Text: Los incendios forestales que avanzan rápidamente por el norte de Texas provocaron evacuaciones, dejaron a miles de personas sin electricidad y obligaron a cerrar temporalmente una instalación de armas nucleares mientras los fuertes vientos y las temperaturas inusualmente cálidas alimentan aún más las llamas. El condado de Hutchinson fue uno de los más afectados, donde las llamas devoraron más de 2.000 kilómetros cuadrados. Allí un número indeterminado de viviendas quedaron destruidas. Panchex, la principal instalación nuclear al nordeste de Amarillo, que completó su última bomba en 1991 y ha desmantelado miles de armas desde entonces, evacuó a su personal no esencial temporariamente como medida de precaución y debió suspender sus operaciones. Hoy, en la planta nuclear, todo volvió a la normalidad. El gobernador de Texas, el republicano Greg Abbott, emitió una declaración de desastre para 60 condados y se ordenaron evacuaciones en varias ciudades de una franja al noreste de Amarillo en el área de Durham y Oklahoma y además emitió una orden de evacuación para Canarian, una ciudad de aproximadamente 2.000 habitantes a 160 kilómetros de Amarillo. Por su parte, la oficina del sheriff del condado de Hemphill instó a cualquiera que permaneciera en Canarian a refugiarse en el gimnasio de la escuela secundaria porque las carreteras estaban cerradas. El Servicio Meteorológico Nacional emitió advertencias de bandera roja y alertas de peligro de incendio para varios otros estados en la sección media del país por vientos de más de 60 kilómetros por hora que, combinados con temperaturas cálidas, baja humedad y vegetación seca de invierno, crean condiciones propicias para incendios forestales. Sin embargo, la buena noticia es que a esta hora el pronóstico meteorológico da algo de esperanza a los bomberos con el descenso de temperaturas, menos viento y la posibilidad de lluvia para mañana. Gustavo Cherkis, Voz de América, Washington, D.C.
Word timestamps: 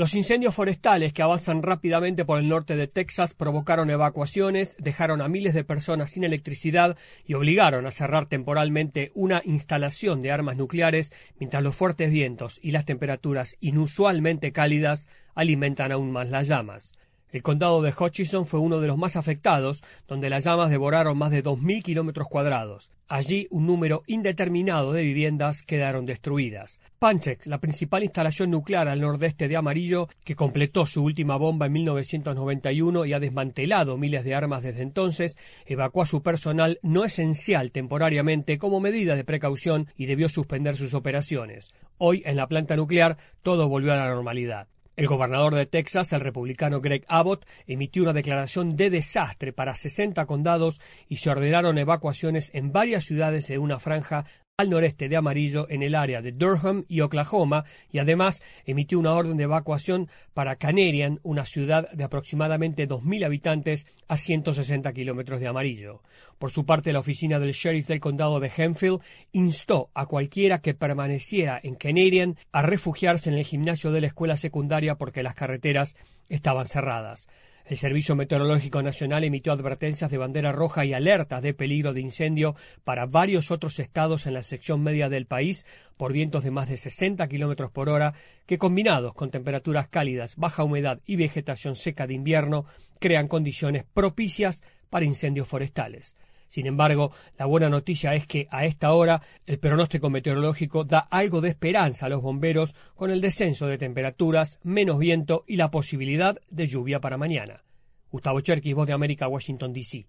Los 0.00 0.14
incendios 0.14 0.54
forestales 0.54 1.12
que 1.12 1.20
avanzan 1.20 1.62
rápidamente 1.62 2.24
por 2.24 2.38
el 2.38 2.48
norte 2.48 2.74
de 2.74 2.86
Texas 2.86 3.34
provocaron 3.34 3.90
evacuaciones, 3.90 4.74
dejaron 4.78 5.20
a 5.20 5.28
miles 5.28 5.52
de 5.52 5.62
personas 5.62 6.12
sin 6.12 6.24
electricidad 6.24 6.96
y 7.26 7.34
obligaron 7.34 7.86
a 7.86 7.90
cerrar 7.90 8.24
temporalmente 8.24 9.12
una 9.14 9.42
instalación 9.44 10.22
de 10.22 10.32
armas 10.32 10.56
nucleares 10.56 11.12
mientras 11.38 11.62
los 11.62 11.76
fuertes 11.76 12.10
vientos 12.10 12.58
y 12.62 12.70
las 12.70 12.86
temperaturas 12.86 13.56
inusualmente 13.60 14.52
cálidas 14.52 15.06
alimentan 15.34 15.92
aún 15.92 16.12
más 16.12 16.30
las 16.30 16.48
llamas. 16.48 16.94
El 17.32 17.42
condado 17.42 17.80
de 17.80 17.94
Hutchinson 17.96 18.44
fue 18.44 18.58
uno 18.58 18.80
de 18.80 18.88
los 18.88 18.98
más 18.98 19.14
afectados, 19.14 19.84
donde 20.08 20.28
las 20.30 20.44
llamas 20.44 20.68
devoraron 20.68 21.16
más 21.16 21.30
de 21.30 21.44
2.000 21.44 21.82
kilómetros 21.82 22.26
cuadrados. 22.28 22.90
Allí 23.06 23.46
un 23.50 23.66
número 23.66 24.02
indeterminado 24.06 24.92
de 24.92 25.02
viviendas 25.02 25.62
quedaron 25.62 26.06
destruidas. 26.06 26.80
Panchex, 26.98 27.46
la 27.46 27.58
principal 27.58 28.02
instalación 28.02 28.50
nuclear 28.50 28.88
al 28.88 29.00
nordeste 29.00 29.46
de 29.46 29.56
Amarillo, 29.56 30.08
que 30.24 30.34
completó 30.34 30.86
su 30.86 31.04
última 31.04 31.36
bomba 31.36 31.66
en 31.66 31.72
1991 31.72 33.04
y 33.06 33.12
ha 33.12 33.20
desmantelado 33.20 33.96
miles 33.96 34.24
de 34.24 34.34
armas 34.34 34.62
desde 34.62 34.82
entonces, 34.82 35.36
evacuó 35.66 36.02
a 36.02 36.06
su 36.06 36.22
personal 36.22 36.80
no 36.82 37.04
esencial 37.04 37.70
temporariamente 37.70 38.58
como 38.58 38.80
medida 38.80 39.14
de 39.14 39.24
precaución 39.24 39.86
y 39.96 40.06
debió 40.06 40.28
suspender 40.28 40.76
sus 40.76 40.94
operaciones. 40.94 41.70
Hoy, 41.98 42.22
en 42.24 42.36
la 42.36 42.48
planta 42.48 42.76
nuclear, 42.76 43.18
todo 43.42 43.68
volvió 43.68 43.92
a 43.92 43.96
la 43.96 44.08
normalidad. 44.08 44.66
El 45.00 45.06
gobernador 45.06 45.54
de 45.54 45.64
Texas, 45.64 46.12
el 46.12 46.20
republicano 46.20 46.82
Greg 46.82 47.06
Abbott, 47.08 47.46
emitió 47.66 48.02
una 48.02 48.12
declaración 48.12 48.76
de 48.76 48.90
desastre 48.90 49.50
para 49.50 49.74
60 49.74 50.26
condados 50.26 50.78
y 51.08 51.16
se 51.16 51.30
ordenaron 51.30 51.78
evacuaciones 51.78 52.50
en 52.52 52.70
varias 52.70 53.04
ciudades 53.04 53.48
de 53.48 53.56
una 53.56 53.78
franja 53.78 54.26
al 54.60 54.70
noreste 54.70 55.08
de 55.08 55.16
Amarillo 55.16 55.66
en 55.70 55.82
el 55.82 55.94
área 55.94 56.22
de 56.22 56.32
Durham 56.32 56.84
y 56.88 57.00
Oklahoma 57.00 57.64
y 57.90 57.98
además 57.98 58.42
emitió 58.66 58.98
una 58.98 59.12
orden 59.12 59.36
de 59.36 59.44
evacuación 59.44 60.08
para 60.34 60.56
Canarian, 60.56 61.18
una 61.22 61.44
ciudad 61.44 61.90
de 61.90 62.04
aproximadamente 62.04 62.86
2.000 62.86 63.24
habitantes 63.24 63.86
a 64.08 64.16
160 64.16 64.92
kilómetros 64.92 65.40
de 65.40 65.48
Amarillo. 65.48 66.02
Por 66.38 66.50
su 66.50 66.64
parte, 66.64 66.92
la 66.92 67.00
oficina 67.00 67.38
del 67.38 67.52
sheriff 67.52 67.86
del 67.88 68.00
condado 68.00 68.40
de 68.40 68.50
Hemphill 68.54 68.98
instó 69.32 69.90
a 69.94 70.06
cualquiera 70.06 70.60
que 70.60 70.74
permaneciera 70.74 71.60
en 71.62 71.74
Canarian 71.74 72.36
a 72.52 72.62
refugiarse 72.62 73.30
en 73.30 73.36
el 73.36 73.44
gimnasio 73.44 73.90
de 73.92 74.00
la 74.00 74.06
escuela 74.08 74.36
secundaria 74.36 74.96
porque 74.96 75.22
las 75.22 75.34
carreteras 75.34 75.96
estaban 76.28 76.66
cerradas. 76.66 77.28
El 77.70 77.76
Servicio 77.76 78.16
Meteorológico 78.16 78.82
Nacional 78.82 79.22
emitió 79.22 79.52
advertencias 79.52 80.10
de 80.10 80.18
bandera 80.18 80.50
roja 80.50 80.84
y 80.84 80.92
alertas 80.92 81.40
de 81.40 81.54
peligro 81.54 81.92
de 81.92 82.00
incendio 82.00 82.56
para 82.82 83.06
varios 83.06 83.52
otros 83.52 83.78
estados 83.78 84.26
en 84.26 84.34
la 84.34 84.42
sección 84.42 84.82
media 84.82 85.08
del 85.08 85.26
país 85.26 85.64
por 85.96 86.12
vientos 86.12 86.42
de 86.42 86.50
más 86.50 86.68
de 86.68 86.76
60 86.76 87.28
kilómetros 87.28 87.70
por 87.70 87.88
hora 87.88 88.12
que, 88.46 88.58
combinados 88.58 89.14
con 89.14 89.30
temperaturas 89.30 89.86
cálidas, 89.86 90.34
baja 90.34 90.64
humedad 90.64 90.98
y 91.06 91.14
vegetación 91.14 91.76
seca 91.76 92.08
de 92.08 92.14
invierno, 92.14 92.64
crean 92.98 93.28
condiciones 93.28 93.84
propicias 93.84 94.64
para 94.90 95.04
incendios 95.04 95.46
forestales. 95.46 96.16
Sin 96.50 96.66
embargo, 96.66 97.12
la 97.38 97.46
buena 97.46 97.68
noticia 97.68 98.16
es 98.16 98.26
que 98.26 98.48
a 98.50 98.64
esta 98.64 98.92
hora 98.92 99.22
el 99.46 99.60
pronóstico 99.60 100.10
meteorológico 100.10 100.82
da 100.82 100.98
algo 100.98 101.40
de 101.40 101.48
esperanza 101.48 102.06
a 102.06 102.08
los 102.08 102.22
bomberos 102.22 102.74
con 102.96 103.12
el 103.12 103.20
descenso 103.20 103.68
de 103.68 103.78
temperaturas, 103.78 104.58
menos 104.64 104.98
viento 104.98 105.44
y 105.46 105.54
la 105.54 105.70
posibilidad 105.70 106.40
de 106.50 106.66
lluvia 106.66 107.00
para 107.00 107.16
mañana. 107.16 107.62
Gustavo 108.10 108.40
Cherkis, 108.40 108.74
Voz 108.74 108.88
de 108.88 108.92
América, 108.92 109.28
Washington, 109.28 109.72
D.C. 109.72 110.06